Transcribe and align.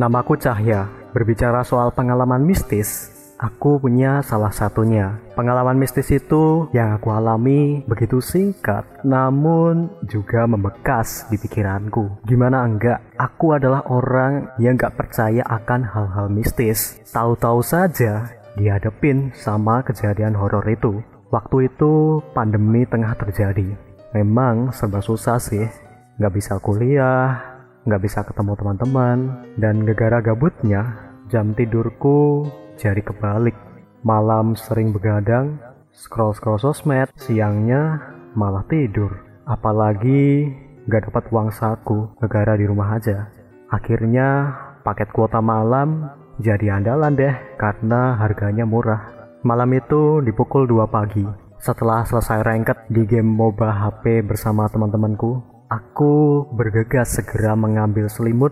Namaku 0.00 0.40
Cahya. 0.40 0.88
Berbicara 1.12 1.60
soal 1.60 1.92
pengalaman 1.92 2.40
mistis, 2.40 3.12
aku 3.36 3.76
punya 3.76 4.24
salah 4.24 4.48
satunya. 4.48 5.20
Pengalaman 5.36 5.76
mistis 5.76 6.08
itu 6.08 6.72
yang 6.72 6.96
aku 6.96 7.12
alami 7.12 7.84
begitu 7.84 8.16
singkat, 8.24 8.88
namun 9.04 9.92
juga 10.08 10.48
membekas 10.48 11.28
di 11.28 11.36
pikiranku. 11.36 12.24
Gimana 12.24 12.64
enggak, 12.64 13.04
aku 13.20 13.52
adalah 13.60 13.84
orang 13.92 14.48
yang 14.56 14.80
gak 14.80 14.96
percaya 14.96 15.44
akan 15.44 15.84
hal-hal 15.84 16.32
mistis. 16.32 16.96
Tahu-tahu 17.12 17.60
saja 17.60 18.24
dihadapin 18.56 19.36
sama 19.36 19.84
kejadian 19.84 20.32
horor 20.32 20.64
itu. 20.64 21.04
Waktu 21.28 21.68
itu 21.68 22.24
pandemi 22.32 22.88
tengah 22.88 23.12
terjadi. 23.20 23.76
Memang 24.16 24.72
serba 24.72 25.04
susah 25.04 25.36
sih, 25.36 25.68
nggak 26.16 26.34
bisa 26.34 26.56
kuliah, 26.58 27.49
nggak 27.84 28.02
bisa 28.04 28.20
ketemu 28.26 28.52
teman-teman, 28.56 29.18
dan 29.56 29.84
gegara 29.84 30.20
gabutnya, 30.20 31.12
jam 31.30 31.56
tidurku 31.56 32.48
jadi 32.76 33.00
kebalik. 33.00 33.56
Malam 34.00 34.56
sering 34.56 34.96
begadang, 34.96 35.60
scroll-scroll 35.92 36.60
sosmed, 36.60 37.12
siangnya 37.16 38.00
malah 38.32 38.64
tidur. 38.68 39.12
Apalagi 39.44 40.48
nggak 40.88 41.12
dapat 41.12 41.24
uang 41.28 41.48
saku, 41.52 42.08
negara 42.24 42.56
di 42.56 42.64
rumah 42.64 42.96
aja. 42.96 43.28
Akhirnya 43.68 44.56
paket 44.82 45.12
kuota 45.12 45.38
malam 45.44 46.08
jadi 46.40 46.80
andalan 46.80 47.14
deh 47.14 47.36
karena 47.60 48.16
harganya 48.16 48.64
murah. 48.64 49.12
Malam 49.44 49.72
itu 49.76 50.24
di 50.24 50.32
pukul 50.32 50.64
2 50.64 50.88
pagi. 50.88 51.24
Setelah 51.60 52.08
selesai 52.08 52.40
rengket 52.40 52.88
di 52.88 53.04
game 53.04 53.28
MOBA 53.28 53.68
HP 53.68 54.24
bersama 54.24 54.64
teman-temanku, 54.72 55.44
Aku 55.70 56.50
bergegas 56.50 57.14
segera 57.14 57.54
mengambil 57.54 58.10
selimut 58.10 58.50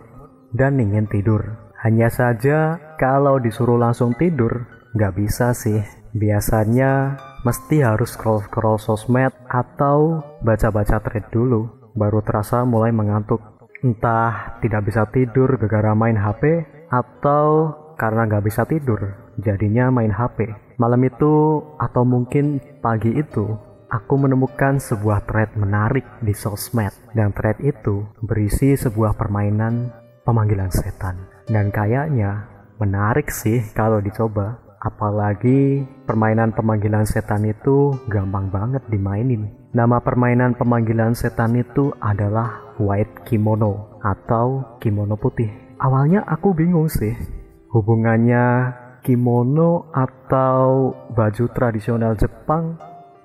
dan 0.55 0.79
ingin 0.79 1.11
tidur. 1.11 1.43
Hanya 1.83 2.15
saja 2.15 2.79
kalau 2.95 3.43
disuruh 3.43 3.75
langsung 3.75 4.15
tidur, 4.15 4.71
nggak 4.95 5.19
bisa 5.19 5.51
sih. 5.51 5.83
Biasanya 6.15 7.19
mesti 7.43 7.83
harus 7.83 8.15
scroll-scroll 8.15 8.79
sosmed 8.79 9.35
atau 9.51 10.23
baca-baca 10.47 11.03
thread 11.03 11.27
dulu, 11.35 11.91
baru 11.99 12.23
terasa 12.23 12.63
mulai 12.63 12.95
mengantuk. 12.95 13.43
Entah 13.83 14.63
tidak 14.63 14.87
bisa 14.87 15.03
tidur 15.11 15.59
gara-gara 15.59 15.99
main 15.99 16.15
HP 16.15 16.71
atau 16.87 17.75
karena 17.99 18.31
nggak 18.31 18.47
bisa 18.47 18.63
tidur, 18.63 19.19
jadinya 19.43 19.91
main 19.91 20.15
HP. 20.15 20.55
Malam 20.79 21.03
itu 21.03 21.67
atau 21.83 22.07
mungkin 22.07 22.63
pagi 22.79 23.11
itu 23.11 23.59
aku 23.89 24.15
menemukan 24.21 24.77
sebuah 24.77 25.25
thread 25.25 25.57
menarik 25.57 26.05
di 26.21 26.37
sosmed 26.37 26.93
dan 27.17 27.33
thread 27.33 27.57
itu 27.65 28.05
berisi 28.21 28.77
sebuah 28.77 29.17
permainan 29.17 29.93
pemanggilan 30.23 30.69
setan. 30.69 31.29
Dan 31.49 31.73
kayaknya 31.73 32.45
menarik 32.77 33.33
sih 33.33 33.65
kalau 33.73 34.05
dicoba 34.05 34.61
apalagi 34.79 35.83
permainan 36.07 36.55
pemanggilan 36.55 37.09
setan 37.09 37.49
itu 37.49 37.97
gampang 38.07 38.53
banget 38.53 38.85
dimainin. 38.93 39.51
Nama 39.73 40.01
permainan 40.01 40.57
pemanggilan 40.57 41.13
setan 41.17 41.57
itu 41.57 41.93
adalah 42.01 42.77
white 42.81 43.25
kimono 43.27 44.01
atau 44.05 44.79
kimono 44.81 45.17
putih. 45.17 45.51
Awalnya 45.81 46.25
aku 46.25 46.57
bingung 46.57 46.89
sih 46.89 47.13
hubungannya 47.73 48.73
kimono 49.05 49.93
atau 49.93 50.93
baju 51.13 51.45
tradisional 51.53 52.17
Jepang 52.17 52.77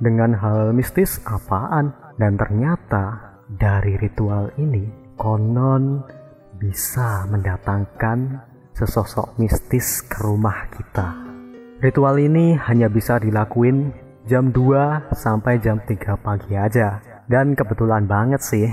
dengan 0.02 0.34
hal 0.38 0.74
mistis 0.74 1.22
apaan 1.26 1.94
dan 2.18 2.38
ternyata 2.38 3.38
dari 3.50 3.98
ritual 3.98 4.50
ini 4.58 4.88
konon 5.18 6.02
bisa 6.58 7.28
mendatangkan 7.30 8.42
sesosok 8.74 9.38
mistis 9.38 10.02
ke 10.06 10.24
rumah 10.24 10.70
kita. 10.74 11.14
Ritual 11.84 12.16
ini 12.18 12.56
hanya 12.56 12.88
bisa 12.88 13.20
dilakuin 13.20 13.92
jam 14.24 14.56
2 14.56 15.12
sampai 15.14 15.60
jam 15.60 15.84
3 15.84 16.16
pagi 16.16 16.56
aja. 16.56 17.04
Dan 17.24 17.56
kebetulan 17.56 18.08
banget 18.08 18.42
sih, 18.44 18.68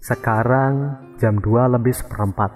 sekarang 0.00 0.96
jam 1.20 1.40
2 1.40 1.76
lebih 1.76 1.92
seperempat. 1.92 2.52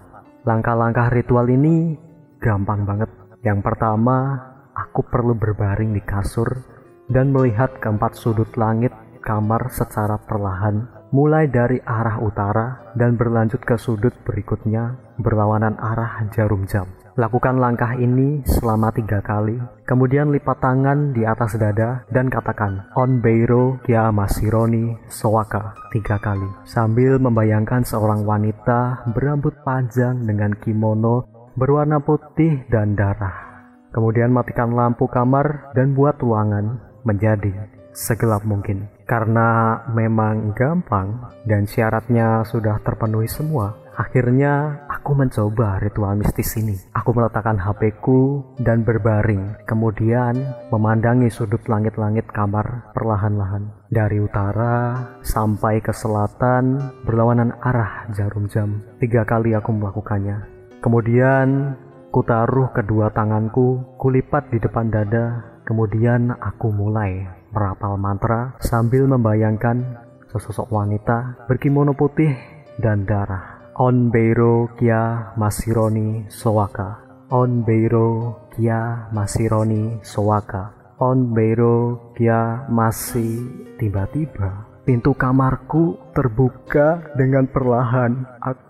Langkah-langkah 0.48 1.12
ritual 1.12 1.48
ini 1.52 1.96
gampang 2.40 2.88
banget. 2.88 3.10
Yang 3.44 3.60
pertama, 3.64 4.38
aku 4.72 5.04
perlu 5.04 5.36
berbaring 5.36 5.92
di 5.92 6.00
kasur 6.00 6.77
dan 7.08 7.32
melihat 7.32 7.72
keempat 7.80 8.16
sudut 8.16 8.48
langit 8.56 8.92
kamar 9.20 9.68
secara 9.68 10.16
perlahan, 10.16 10.88
mulai 11.12 11.48
dari 11.48 11.80
arah 11.84 12.20
utara 12.20 12.94
dan 12.96 13.16
berlanjut 13.16 13.60
ke 13.60 13.76
sudut 13.76 14.12
berikutnya 14.24 14.96
berlawanan 15.20 15.76
arah 15.76 16.24
jarum 16.32 16.64
jam. 16.64 16.88
Lakukan 17.18 17.58
langkah 17.58 17.98
ini 17.98 18.46
selama 18.46 18.94
tiga 18.94 19.18
kali, 19.18 19.58
kemudian 19.90 20.30
lipat 20.30 20.62
tangan 20.62 21.10
di 21.10 21.26
atas 21.26 21.58
dada 21.58 22.06
dan 22.14 22.30
katakan 22.30 22.86
On 22.94 23.18
Beiro 23.18 23.82
Kia 23.82 24.14
Masironi 24.14 24.94
Sowaka 25.10 25.74
tiga 25.90 26.22
kali, 26.22 26.46
sambil 26.62 27.18
membayangkan 27.18 27.82
seorang 27.82 28.22
wanita 28.22 29.10
berambut 29.10 29.50
panjang 29.66 30.22
dengan 30.22 30.54
kimono 30.62 31.26
berwarna 31.58 31.98
putih 31.98 32.62
dan 32.70 32.94
darah. 32.94 33.50
Kemudian 33.90 34.30
matikan 34.30 34.70
lampu 34.70 35.10
kamar 35.10 35.74
dan 35.74 35.98
buat 35.98 36.22
ruangan 36.22 36.87
menjadi 37.08 37.78
segelap 37.98 38.44
mungkin. 38.44 38.86
Karena 39.08 39.80
memang 39.90 40.52
gampang 40.52 41.32
dan 41.48 41.64
syaratnya 41.64 42.44
sudah 42.44 42.78
terpenuhi 42.84 43.26
semua, 43.26 43.74
akhirnya 43.96 44.84
aku 44.86 45.16
mencoba 45.16 45.82
ritual 45.82 46.14
mistis 46.20 46.54
ini. 46.60 46.76
Aku 46.94 47.16
meletakkan 47.16 47.56
HP-ku 47.58 48.44
dan 48.60 48.84
berbaring, 48.84 49.64
kemudian 49.64 50.36
memandangi 50.70 51.32
sudut 51.32 51.64
langit-langit 51.66 52.28
kamar 52.30 52.92
perlahan-lahan. 52.92 53.72
Dari 53.88 54.20
utara 54.20 55.08
sampai 55.24 55.80
ke 55.80 55.90
selatan 55.90 56.92
berlawanan 57.08 57.56
arah 57.64 58.06
jarum 58.12 58.46
jam. 58.52 58.84
Tiga 59.00 59.24
kali 59.24 59.56
aku 59.56 59.72
melakukannya. 59.72 60.60
Kemudian 60.78 61.74
Kutaruh 62.08 62.72
kedua 62.72 63.12
tanganku, 63.12 63.84
kulipat 64.00 64.48
di 64.48 64.56
depan 64.56 64.88
dada, 64.88 65.57
Kemudian 65.68 66.32
aku 66.32 66.72
mulai 66.72 67.28
merapal 67.52 68.00
mantra 68.00 68.56
sambil 68.56 69.04
membayangkan 69.04 70.00
sesosok 70.32 70.72
wanita 70.72 71.44
berkimono 71.44 71.92
putih 71.92 72.32
dan 72.80 73.04
darah. 73.04 73.76
On 73.76 74.08
Beiro 74.08 74.72
Kia 74.80 75.36
Masironi 75.36 76.24
Sowaka. 76.32 77.04
On 77.28 77.60
Beiro 77.68 78.48
Kia 78.56 79.12
Masironi 79.12 80.00
Sowaka. 80.00 80.72
On 81.04 81.36
Beiro 81.36 82.08
Kia 82.16 82.64
masih 82.72 83.44
tiba-tiba 83.76 84.64
pintu 84.88 85.12
kamarku 85.12 86.00
terbuka 86.16 87.12
dengan 87.12 87.44
perlahan. 87.44 88.24
Aku 88.40 88.67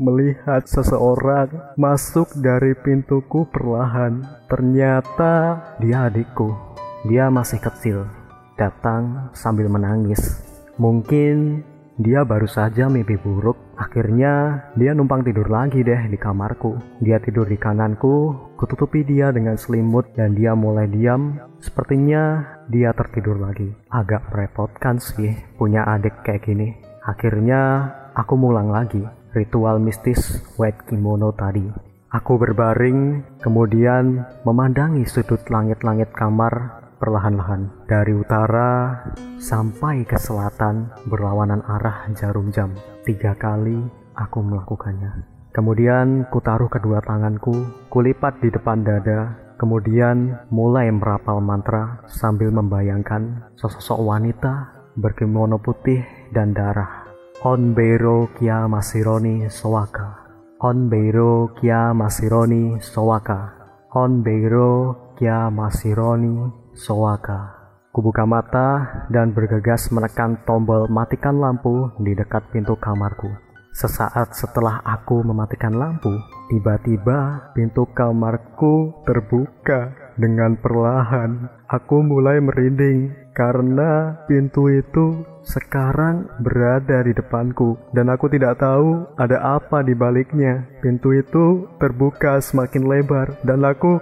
melihat 0.00 0.64
seseorang 0.64 1.76
masuk 1.76 2.32
dari 2.40 2.72
pintuku 2.72 3.44
perlahan. 3.52 4.24
Ternyata 4.48 5.60
dia 5.76 6.08
adikku. 6.08 6.56
Dia 7.04 7.28
masih 7.28 7.60
kecil, 7.60 8.08
datang 8.56 9.28
sambil 9.36 9.68
menangis. 9.68 10.40
Mungkin 10.80 11.60
dia 12.00 12.24
baru 12.24 12.48
saja 12.48 12.88
mimpi 12.88 13.20
buruk. 13.20 13.60
Akhirnya 13.76 14.64
dia 14.72 14.96
numpang 14.96 15.20
tidur 15.20 15.52
lagi 15.52 15.84
deh 15.84 16.08
di 16.08 16.16
kamarku. 16.16 16.80
Dia 17.04 17.20
tidur 17.20 17.44
di 17.44 17.60
kananku, 17.60 18.32
kututupi 18.56 19.04
dia 19.04 19.36
dengan 19.36 19.60
selimut 19.60 20.16
dan 20.16 20.32
dia 20.32 20.56
mulai 20.56 20.88
diam. 20.88 21.36
Sepertinya 21.60 22.40
dia 22.72 22.96
tertidur 22.96 23.36
lagi. 23.36 23.68
Agak 23.92 24.32
merepotkan 24.32 24.96
sih 24.96 25.36
punya 25.60 25.84
adik 25.84 26.24
kayak 26.24 26.48
gini. 26.48 26.72
Akhirnya 27.04 27.92
aku 28.16 28.32
mulang 28.32 28.72
lagi 28.72 29.04
ritual 29.34 29.82
mistis 29.82 30.40
white 30.54 30.86
kimono 30.86 31.34
tadi. 31.34 31.66
Aku 32.14 32.38
berbaring, 32.38 33.26
kemudian 33.42 34.22
memandangi 34.46 35.02
sudut 35.02 35.42
langit-langit 35.50 36.14
kamar 36.14 36.86
perlahan-lahan 37.02 37.68
dari 37.90 38.14
utara 38.14 39.02
sampai 39.42 40.06
ke 40.06 40.14
selatan 40.14 40.94
berlawanan 41.10 41.60
arah 41.66 42.06
jarum 42.14 42.54
jam. 42.54 42.70
Tiga 43.02 43.34
kali 43.34 43.76
aku 44.14 44.38
melakukannya. 44.40 45.26
Kemudian 45.50 46.30
kutaruh 46.30 46.70
kedua 46.70 47.02
tanganku, 47.02 47.52
kulipat 47.90 48.38
di 48.42 48.50
depan 48.54 48.86
dada, 48.86 49.34
kemudian 49.58 50.38
mulai 50.54 50.90
merapal 50.94 51.42
mantra 51.42 52.02
sambil 52.06 52.54
membayangkan 52.54 53.50
sosok 53.58 53.98
wanita 54.02 54.70
berkimono 54.94 55.58
putih 55.58 56.02
dan 56.30 56.54
darah. 56.54 57.03
On 57.44 57.76
Beiro 57.76 58.32
Kia 58.40 58.64
Masironi 58.64 59.52
Sowaka. 59.52 60.16
On 60.64 60.88
Beiro 60.88 61.52
Kia 61.60 61.92
Masironi 61.92 62.80
Sowaka. 62.80 63.52
On 63.92 64.24
Beiro 64.24 64.96
Kia 65.12 65.52
Masironi 65.52 66.40
Sowaka. 66.72 67.52
Kubuka 67.92 68.24
mata 68.24 69.04
dan 69.12 69.36
bergegas 69.36 69.92
menekan 69.92 70.40
tombol 70.48 70.88
matikan 70.88 71.36
lampu 71.36 71.92
di 72.00 72.16
dekat 72.16 72.48
pintu 72.48 72.80
kamarku. 72.80 73.28
Sesaat 73.76 74.32
setelah 74.32 74.80
aku 74.80 75.20
mematikan 75.20 75.76
lampu, 75.76 76.16
tiba-tiba 76.48 77.52
pintu 77.52 77.84
kamarku 77.92 79.04
terbuka 79.04 79.92
dengan 80.16 80.56
perlahan. 80.56 81.52
Aku 81.68 82.00
mulai 82.00 82.40
merinding 82.40 83.23
karena 83.34 84.14
pintu 84.30 84.70
itu 84.70 85.26
sekarang 85.42 86.30
berada 86.40 87.02
di 87.02 87.12
depanku 87.12 87.76
dan 87.90 88.08
aku 88.08 88.30
tidak 88.30 88.62
tahu 88.62 89.04
ada 89.18 89.58
apa 89.58 89.82
di 89.82 89.92
baliknya. 89.92 90.64
Pintu 90.80 91.12
itu 91.12 91.66
terbuka 91.82 92.38
semakin 92.38 92.86
lebar 92.86 93.34
dan 93.42 93.66
aku 93.66 93.98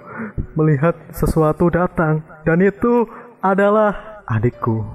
melihat 0.53 0.93
sesuatu 1.11 1.67
datang 1.73 2.21
dan 2.45 2.61
itu 2.61 3.09
adalah 3.41 4.23
adikku. 4.29 4.85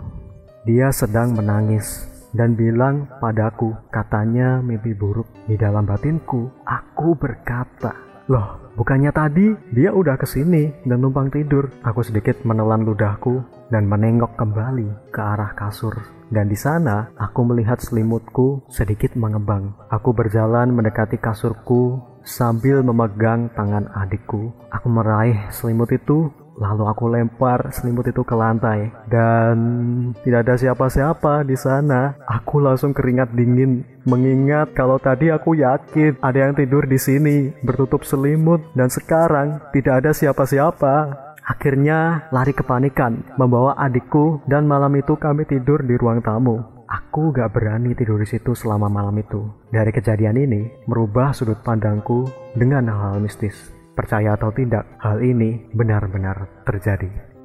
Dia 0.64 0.94
sedang 0.94 1.34
menangis 1.34 2.06
dan 2.32 2.54
bilang 2.54 3.10
padaku, 3.18 3.74
katanya 3.90 4.62
mimpi 4.62 4.94
buruk. 4.94 5.26
Di 5.48 5.56
dalam 5.56 5.88
batinku, 5.88 6.52
aku 6.62 7.16
berkata, 7.16 7.96
Loh, 8.28 8.72
bukannya 8.76 9.08
tadi 9.08 9.56
dia 9.72 9.88
udah 9.96 10.20
ke 10.20 10.28
sini 10.28 10.68
dan 10.84 11.00
numpang 11.00 11.32
tidur. 11.32 11.72
Aku 11.80 12.04
sedikit 12.04 12.44
menelan 12.44 12.84
ludahku 12.84 13.57
dan 13.68 13.88
menengok 13.88 14.36
kembali 14.36 15.12
ke 15.12 15.20
arah 15.20 15.52
kasur. 15.56 15.96
Dan 16.28 16.52
di 16.52 16.56
sana, 16.56 17.08
aku 17.16 17.40
melihat 17.48 17.80
selimutku 17.80 18.64
sedikit 18.68 19.16
mengembang. 19.16 19.72
Aku 19.88 20.12
berjalan 20.12 20.72
mendekati 20.72 21.16
kasurku 21.16 22.00
sambil 22.20 22.84
memegang 22.84 23.48
tangan 23.56 23.88
adikku. 23.96 24.52
Aku 24.68 24.92
meraih 24.92 25.48
selimut 25.48 25.88
itu 25.88 26.28
Lalu 26.58 26.84
aku 26.90 27.06
lempar 27.06 27.70
selimut 27.70 28.10
itu 28.10 28.26
ke 28.26 28.34
lantai 28.34 28.90
dan 29.06 29.56
tidak 30.26 30.42
ada 30.42 30.54
siapa-siapa 30.58 31.46
di 31.46 31.54
sana. 31.54 32.18
Aku 32.26 32.58
langsung 32.58 32.90
keringat 32.90 33.30
dingin 33.30 33.86
mengingat 34.02 34.74
kalau 34.74 34.98
tadi 34.98 35.30
aku 35.30 35.54
yakin 35.54 36.18
ada 36.18 36.50
yang 36.50 36.58
tidur 36.58 36.82
di 36.82 36.98
sini 36.98 37.54
bertutup 37.62 38.02
selimut 38.02 38.58
dan 38.74 38.90
sekarang 38.90 39.62
tidak 39.70 40.02
ada 40.02 40.10
siapa-siapa. 40.10 41.27
Akhirnya 41.48 42.28
lari 42.28 42.52
kepanikan 42.52 43.24
membawa 43.40 43.72
adikku 43.80 44.44
dan 44.44 44.68
malam 44.68 44.92
itu 45.00 45.16
kami 45.16 45.48
tidur 45.48 45.80
di 45.80 45.96
ruang 45.96 46.20
tamu. 46.20 46.60
Aku 46.84 47.32
gak 47.32 47.56
berani 47.56 47.96
tidur 47.96 48.20
di 48.20 48.28
situ 48.28 48.52
selama 48.52 48.92
malam 48.92 49.16
itu. 49.16 49.48
Dari 49.72 49.88
kejadian 49.88 50.36
ini 50.36 50.68
merubah 50.84 51.32
sudut 51.32 51.64
pandangku 51.64 52.28
dengan 52.52 52.84
hal-hal 52.92 53.24
mistis. 53.24 53.72
Percaya 53.96 54.36
atau 54.36 54.52
tidak, 54.52 54.84
hal 55.00 55.24
ini 55.24 55.72
benar-benar 55.72 56.48
terjadi. 56.68 57.37